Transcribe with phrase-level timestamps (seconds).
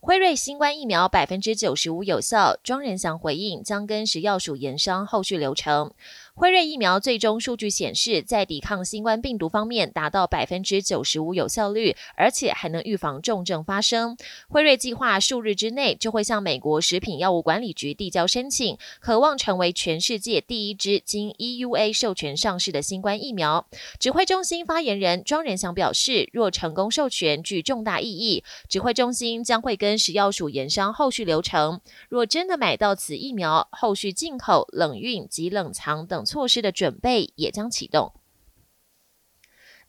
[0.00, 5.92] 辉瑞新冠疫苗百分之九十五有效，庄仁祥回应将跟食药署研商后续流程。
[6.34, 14.16] 辉瑞疫苗最终数据显示，在抵抗新冠病毒方面达到百分之九十五有效率，而且还能预防重症发生。
[14.48, 23.66] 辉瑞计划数日之内就会向美国食品药物管理局递交申请，渴望成为全世界第一支经 EUA 授权上市的新冠疫苗。
[23.98, 28.42] 指挥中心发言人庄仁祥表示，若成功授权，具重大意义。
[28.66, 31.80] 指挥中心将会跟食药署研商后续流程。
[32.08, 36.24] 若真的买到此疫苗，后续进口、冷运及冷藏等。
[36.24, 38.12] 措施的准备也将启动。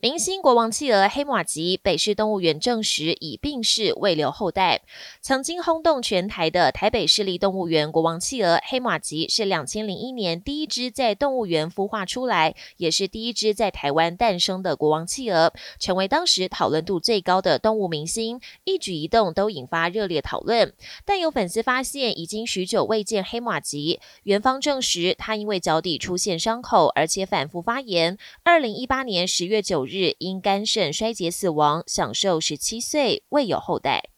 [0.03, 4.81] 明星国王企鹅黑马吉北市动物园证实已病逝，未留后代。
[5.21, 20.73] 曾经轰动全台的台北市立动物园国王企鹅黑马吉，是两千零一年第一只在动物园孵化出来，也是第一只在台湾诞生的国王企鹅，成为当时讨论度最高的动物明星，一举一动都引发热烈讨论。
[21.05, 28.17] 但有粉丝发现，已经许久未见黑马吉，园方证实他因为脚底出现伤口，而且反复发炎。
[28.43, 29.90] 二零一八年十月九日。
[29.91, 34.09] 日因肝肾衰竭死亡，享受十七岁，未有后代。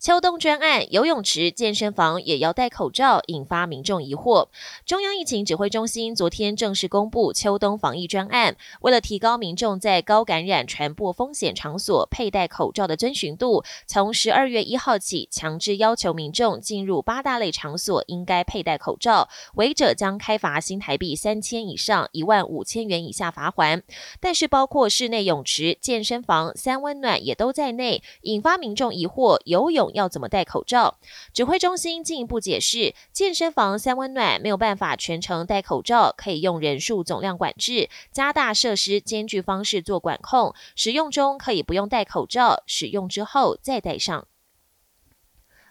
[0.00, 4.46] 秋冬专案，游泳池、健身房也要戴口罩，引发民众疑惑。
[4.86, 23.82] 中央疫情指挥中心昨天正式公布秋冬防疫专案，为了提高民众在高感染传播风险场所佩戴口罩的遵循度，从十二月一号起，强制要求民众进入八大类场所应该佩戴口罩，违者将开罚新台币三千以上一万五千元以下罚款。
[24.20, 29.87] 但是，包括室内泳池、健身房、三温暖也都在内，引发民众疑惑：游泳。
[29.94, 30.98] 要怎么戴口罩？
[31.32, 40.54] 指挥中心进一步解释，健身房三温暖没有办法全程戴口罩，可以用人数总量管制，加大设施间距方式做管控。
[40.74, 44.26] 使用中可以不用戴口罩，使用之后再戴上。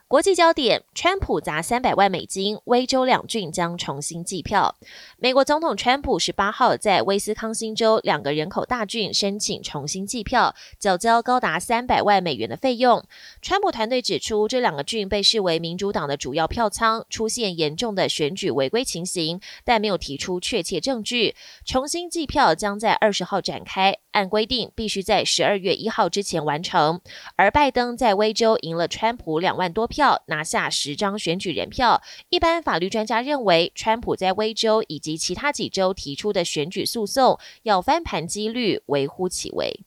[0.09, 4.77] 国际焦点：川普砸三百万美金，威州两郡将重新计票。
[5.17, 13.03] 美国总统川普十八号在威斯康星州两个人口大郡申请重新计票，缴交高达三百万美元的费用。
[13.41, 21.35] 川普团队指出，这两个郡被视为民主党的主要票仓，出现严重的选举违规情形，但没有提出确切证据。
[21.65, 27.01] 重新计票将在二十号展开，按规定必须在十二月一号之前完成。
[27.35, 29.96] 而拜登在威州赢了川普两万多票。
[29.97, 32.03] 票拿下十张选举人票。
[32.29, 39.81] 一般法律专家认为，川普在威州以及其他几州提出的选举诉讼要翻盘几率微乎其微。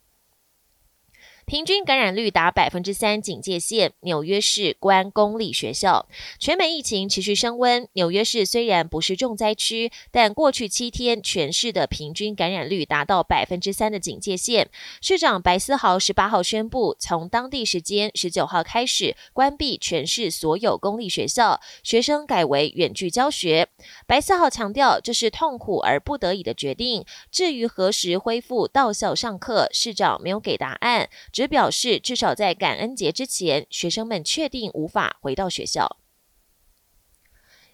[1.50, 6.06] 平均感染率达百分之三警戒线，纽约市关公立学校。
[6.38, 14.70] 全美疫情持续升温，纽约市虽然不是重灾区，但过去七天全市的平均感染率达到百分之三的警戒线。
[15.00, 23.66] 市长白思豪十八号宣布，从当地时间十九号开始关闭全市所有公立学校，学生改为远距教学。
[24.06, 27.04] 白思豪强调，这是痛苦而不得已的决定。
[27.32, 31.10] 至于何时恢复到校上课，市长没有给答案。
[31.40, 35.96] 只表示，至少在感恩节之前，学生们确定无法回到学校。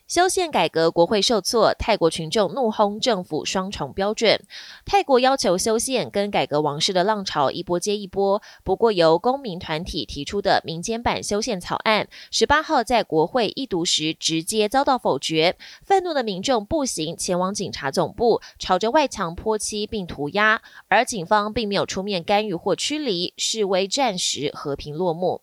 [0.06, 4.40] 修宪改革，国会受挫，泰国群众怒轰政府双重标准。
[4.84, 8.40] 泰国要求修宪跟改革王室的浪潮一波接一波。
[8.62, 15.56] 不过，由公民团体提出的民间版修宪草案，十八号在国会一读时直接遭到否决。
[15.82, 25.42] 愤怒的民众步行前往警察总部，朝着外墙泼漆并涂鸦，而警方并没有出面干预或驱离，示威暂时和平落幕。